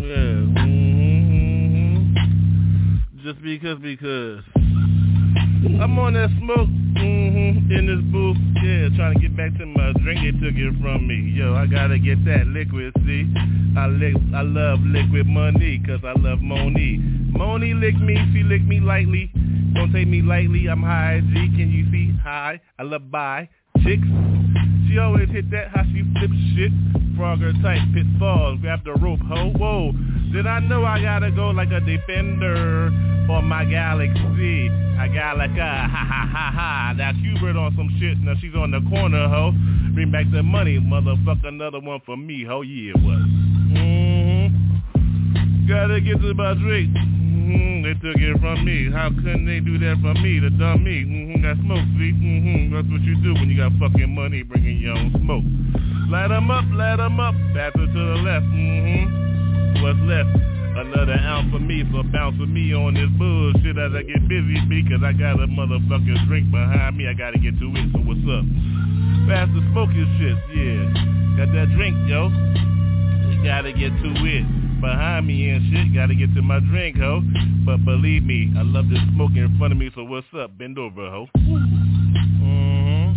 [0.08, 0.64] Yeah.
[0.64, 2.14] mhm.
[3.22, 4.59] Just because, because.
[5.60, 9.92] I'm on that smoke, mm-hmm, in this booth, yeah, trying to get back to my
[10.00, 10.20] drink.
[10.24, 11.36] They took it from me.
[11.36, 13.28] Yo, I gotta get that liquid, see?
[13.76, 16.96] I lick, I love liquid money, cause I love Moni.
[17.36, 19.32] Moni lick me, she lick me lightly.
[19.74, 22.16] Don't take me lightly, I'm high G, can you see?
[22.22, 23.48] High, I love bye.
[23.84, 24.08] Chicks,
[24.90, 26.72] she always hit that how she flips shit.
[27.16, 29.92] Frogger type pitfalls, grab the rope, ho, whoa.
[30.32, 32.90] Did I know I gotta go like a defender
[33.26, 34.68] for my galaxy?
[34.98, 36.94] I got like a ha ha ha ha.
[36.96, 39.52] Now Hubert on some shit, now she's on the corner, ho.
[39.94, 43.18] Bring back the money, motherfucker, another one for me, ho, yeah, what?
[43.76, 44.46] Mm-hmm.
[45.68, 46.96] Gotta get to my drink.
[47.50, 48.86] Mm-hmm, they took it from me.
[48.94, 50.38] How couldn't they do that for me?
[50.38, 51.02] The dumb me.
[51.02, 52.14] Mm-hmm, got smoke, see?
[52.14, 55.42] Mm-hmm, that's what you do when you got fucking money bringing your own smoke.
[56.06, 57.34] Light 'em up, light 'em up.
[57.50, 58.46] Faster to the left.
[58.54, 60.30] Mm-hmm, what's left?
[60.78, 64.54] Another ounce for me, so bounce with me on this bullshit as I get busy
[64.70, 67.10] because I got a motherfucking drink behind me.
[67.10, 68.46] I gotta get to it, so what's up?
[69.26, 70.86] Faster to smoke your shit, yeah.
[71.34, 72.30] Got that drink, yo.
[72.30, 75.94] You gotta get to it behind me and shit.
[75.94, 77.20] Gotta get to my drink, ho.
[77.64, 80.56] But believe me, I love to smoke in front of me, so what's up?
[80.58, 81.28] Bend over, ho.
[81.36, 83.10] Mm-hmm.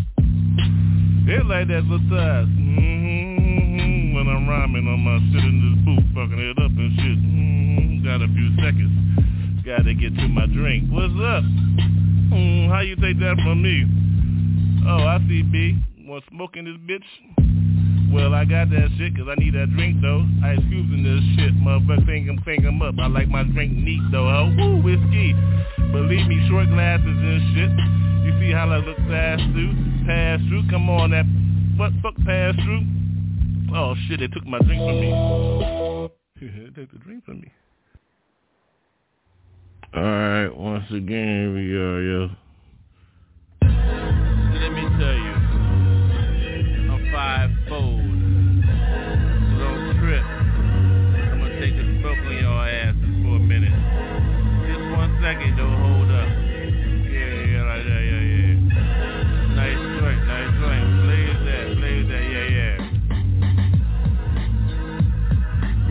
[1.26, 2.48] They like that little size.
[2.52, 4.14] Mm-hmm.
[4.14, 7.18] When I'm rhyming on my shit in this booth, fucking it up and shit.
[7.18, 8.06] Mm-hmm.
[8.06, 8.92] Got a few seconds.
[9.66, 10.92] Gotta get to my drink.
[10.92, 11.44] What's up?
[12.34, 13.86] Mm, how you take that from me?
[14.86, 15.80] Oh, I see B.
[16.06, 17.08] Want smoke in this bitch?
[18.14, 20.22] Well, I got that shit cause I need that drink though.
[20.46, 22.94] Ice cubes in this shit, motherfucker, think I'm, think I'm up.
[23.00, 25.34] I like my drink neat though, Oh, Woo, whiskey.
[25.92, 27.72] Believe me, short glasses and shit.
[28.22, 29.74] You see how I look fast through,
[30.06, 30.70] pass through.
[30.70, 31.26] Come on, that
[31.76, 32.86] fuck, fuck pass through.
[33.74, 35.10] Oh shit, they took my drink from me.
[36.70, 37.52] they took the drink from me.
[39.98, 42.30] Alright, once again, we are, yo.
[43.64, 45.34] Let me tell you,
[46.94, 48.03] I'm five-fold
[55.24, 56.28] second though, hold up.
[57.08, 58.60] Yeah, yeah, like that, yeah, yeah.
[59.56, 60.84] Nice joint, nice joint.
[61.00, 62.76] Play with that, play with that, yeah, yeah.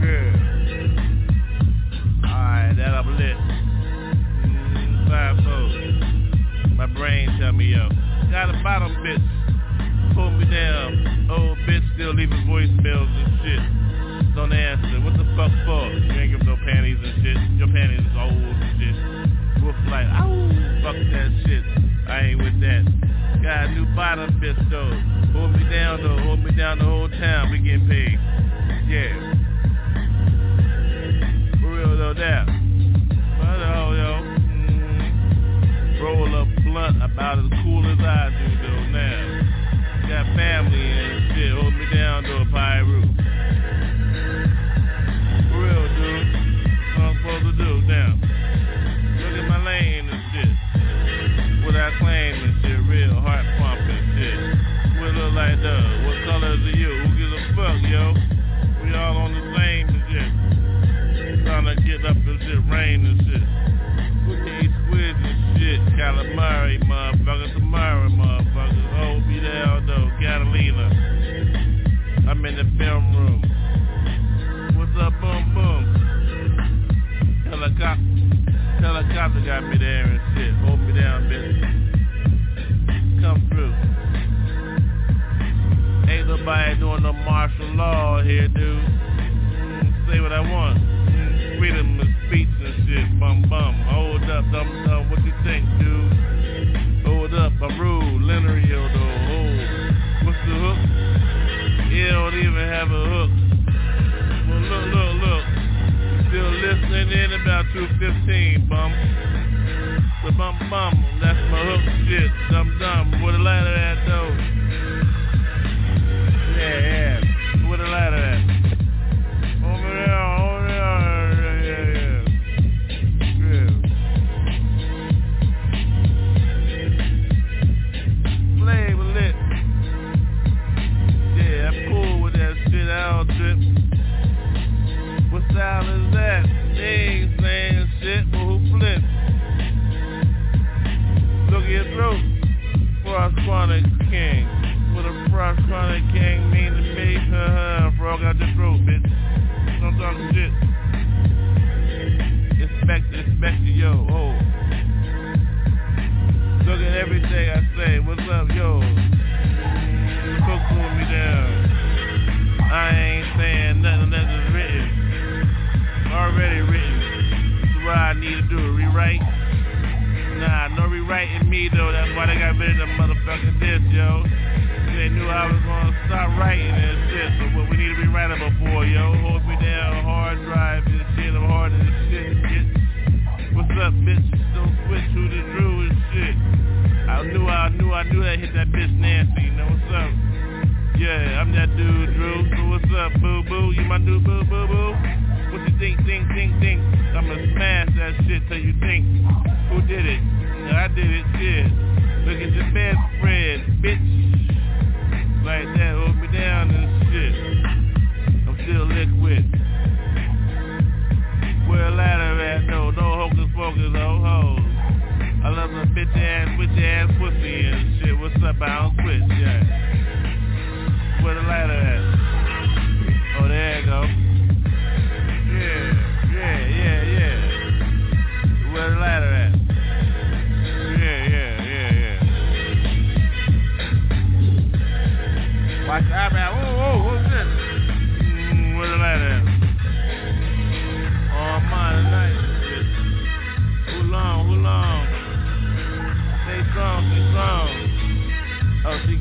[0.05, 0.37] Yeah.
[2.29, 3.41] Alright, that up lit.
[4.45, 5.65] Mm, five four.
[6.77, 7.89] My brain tell me yo.
[8.31, 9.25] Got a bottom bitch.
[10.13, 11.31] Pull me down.
[11.31, 13.63] Old bitch still leaving voicemails and shit.
[14.37, 15.01] Don't answer.
[15.01, 15.89] What the fuck for?
[15.89, 17.39] You ain't give no panties and shit.
[17.57, 18.72] Your panties is old.
[23.95, 24.91] bottom pistol,
[25.33, 28.22] Hold me down though, hold me down the whole time, we getting paid.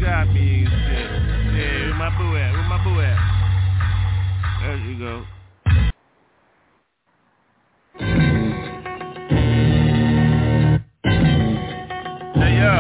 [0.02, 1.12] Got me and shit.
[1.54, 2.52] Yeah, where my boo at?
[2.54, 3.18] Where my boo at?
[4.62, 5.24] There you go.
[12.34, 12.74] Hey yo,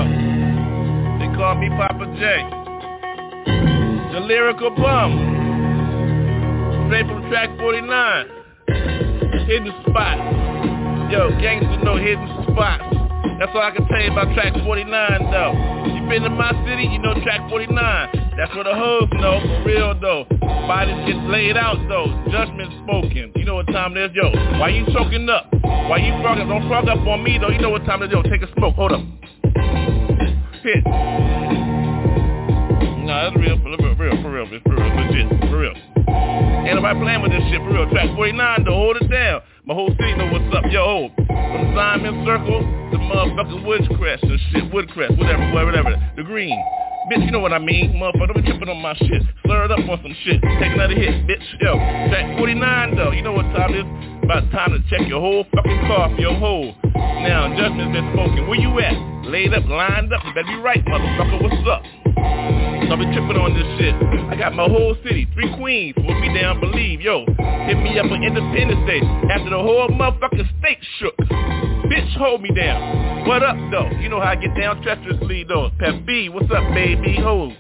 [1.20, 2.22] they call me Papa J.
[4.14, 5.12] The lyrical bum.
[6.88, 8.26] Straight from track 49.
[9.46, 10.18] Hidden spot.
[11.12, 12.84] Yo, gangsters know hidden spots.
[13.38, 15.91] That's all I can tell you about track 49 though.
[16.12, 17.72] Been in my city, you know track 49.
[18.36, 20.26] That's where the hoes know, for real though.
[20.68, 22.12] Bodies get laid out though.
[22.30, 23.32] Judgment spoken.
[23.34, 24.30] You know what time it is, yo.
[24.60, 25.48] Why you choking up?
[25.64, 26.50] Why you frogging?
[26.50, 27.48] Don't frog up on me though.
[27.48, 28.24] You know what time it is, yo.
[28.24, 28.76] Take a smoke.
[28.76, 29.00] Hold up.
[30.64, 30.84] Hit.
[33.08, 35.74] Nah, that's real, for real, for real, for real, for real, legit, for real.
[36.68, 37.90] Ain't nobody playing with this shit, for real.
[37.90, 39.42] Track 49, though, hold it down.
[39.64, 41.10] My whole city know what's up, yo.
[41.16, 46.58] From Simon Circle to motherfucking Woodcrest and shit, Woodcrest, whatever, whatever, the green.
[47.12, 49.22] Bitch, you know what I mean, motherfucker, don't be tripping on my shit.
[49.46, 50.42] Slur it up on some shit.
[50.42, 51.46] Take another hit, bitch.
[51.62, 51.78] Yo,
[52.10, 54.24] track 49, though, you know what time it is?
[54.24, 56.74] About time to check your whole fucking car for your hole.
[57.22, 58.48] Now, judgment's been spoken.
[58.48, 59.21] Where you at?
[59.24, 60.24] Laid up, lined up.
[60.26, 61.42] You better be right, motherfucker.
[61.42, 61.84] What's up?
[62.88, 63.96] So I be tripping on this shit.
[64.30, 67.26] I got my whole city, three queens, will be down, believe, yo.
[67.68, 69.02] Hit me up on Independence Day
[69.32, 71.16] after the whole motherfucking state shook.
[71.88, 73.26] Bitch, hold me down.
[73.28, 73.90] What up, though?
[74.00, 75.70] You know how I get down treacherously, though.
[75.80, 77.16] Pep B, what's up, baby?
[77.22, 77.52] Ho.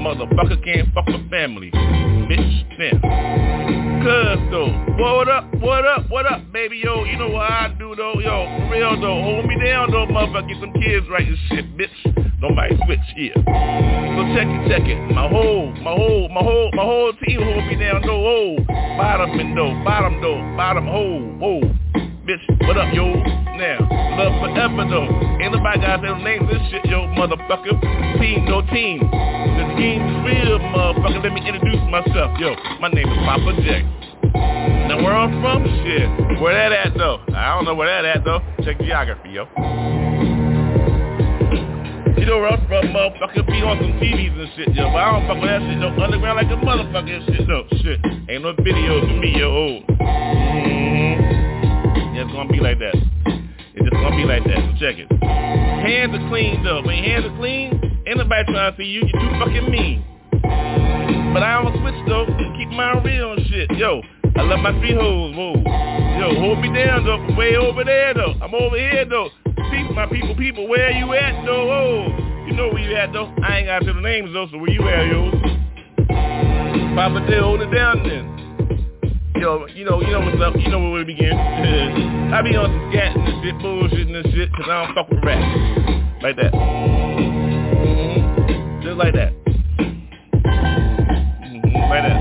[0.00, 1.70] Motherfucker can't fuck with family.
[1.72, 3.89] Bitch, now.
[4.00, 4.72] Cuz, though.
[4.96, 7.04] What up, what up, what up, baby, yo?
[7.04, 8.46] You know what I do, though, yo.
[8.56, 9.22] For real, though.
[9.22, 10.48] Hold me down, though, motherfucker.
[10.48, 12.40] Get some kids right and shit, bitch.
[12.40, 13.34] Nobody switch here.
[13.36, 14.96] So check it, check it.
[15.12, 18.64] My whole, my whole, my whole, my whole team hold me down, though, oh.
[18.96, 21.89] Bottom and though, bottom, though, bottom, hole, oh.
[22.30, 23.10] Bitch, what up, yo?
[23.58, 25.10] Now, love forever, though.
[25.42, 27.74] Ain't nobody got their names this shit, yo, motherfucker.
[28.22, 29.02] Team, no team.
[29.02, 31.24] The team is real, motherfucker.
[31.24, 32.54] Let me introduce myself, yo.
[32.78, 33.82] My name is Papa J.
[34.86, 36.40] Now where I'm from, shit.
[36.40, 37.18] Where that at though?
[37.34, 38.38] I don't know where that at though.
[38.62, 39.50] Check geography, yo.
[42.14, 43.44] You know where I'm from, motherfucker.
[43.44, 44.86] Be on some TVs and shit, yo.
[44.86, 45.88] But I don't fuck with that shit, no.
[45.98, 47.66] Underground like a motherfucker and shit, no.
[47.82, 47.98] Shit.
[48.30, 49.50] Ain't no videos of me, yo.
[49.50, 50.79] Oh.
[52.60, 52.94] Be like that.
[53.74, 54.60] It's just gonna be like that.
[54.60, 55.08] So check it.
[55.08, 56.82] Hands are clean though.
[56.82, 59.00] When your hands are clean, ain't nobody trying to see you.
[59.00, 60.04] You too fucking mean.
[61.32, 62.26] But I don't switch though.
[62.58, 63.70] Keep mine real and shit.
[63.72, 64.02] Yo,
[64.36, 65.34] I love my three hoes.
[65.34, 65.56] Whoa.
[66.20, 67.24] Yo, hold me down though.
[67.24, 68.34] From way over there though.
[68.42, 69.30] I'm over here though.
[69.72, 71.66] People, my people, people, where you at though?
[71.66, 72.44] Whoa.
[72.46, 73.32] You know where you at though.
[73.42, 75.30] I ain't got to the names though, so where you at, yo?
[76.94, 78.39] Papa J, hold it down then.
[79.40, 80.54] Yo, you know, you know what's up.
[80.54, 81.32] You know where we begin.
[82.34, 85.24] I be on some scatting and shit, bullshitting and shit, cause I don't fuck with
[85.24, 85.40] rap.
[86.22, 86.52] Like that.
[86.52, 87.72] Mm-hmm.
[88.84, 89.32] Just like that.
[91.40, 91.72] Mm-hmm.
[91.88, 92.20] Like that.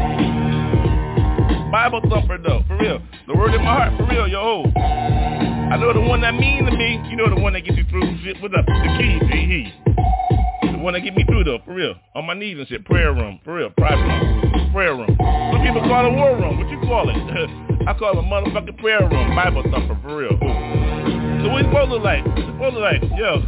[1.73, 3.01] Bible thumper though, for real.
[3.27, 4.63] The word in my heart, for real, yo.
[4.77, 7.03] I know the one that mean to me.
[7.09, 8.41] You know the one that gets you through shit.
[8.41, 8.65] What up?
[8.65, 9.73] The key, he.
[10.79, 11.93] The one that get me through though, for real.
[12.15, 12.85] On my knees and shit.
[12.85, 13.69] Prayer room, for real.
[13.75, 14.71] Private room.
[14.71, 15.11] Prayer room.
[15.11, 16.55] Some people call it war room.
[16.55, 17.19] What you call it?
[17.87, 19.35] I call it a motherfucking prayer room.
[19.35, 20.39] Bible thumper, for real.
[20.39, 22.23] So what you supposed to look like?
[22.23, 23.03] Supposed to look like?
[23.11, 23.43] Yo.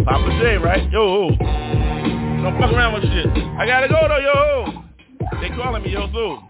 [0.00, 0.90] Papa J, right?
[0.90, 1.28] Yo.
[1.36, 3.28] Don't fuck around with shit.
[3.60, 4.80] I gotta go though, yo.
[5.42, 6.40] They calling me yo, so.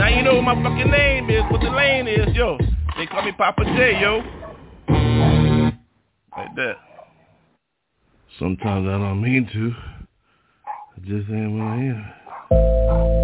[0.00, 2.56] Now you know what my fucking name is, what the lane is, yo.
[2.96, 4.24] They call me Papa J, yo.
[6.32, 6.89] Like that.
[8.38, 9.74] Sometimes I don't mean to.
[10.68, 13.19] I just ain't what I am.